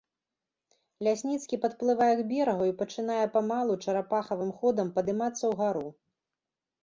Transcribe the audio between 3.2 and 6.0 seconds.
памалу, чарапахавым ходам падымацца ўгару.